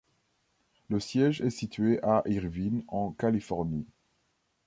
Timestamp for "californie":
3.11-3.85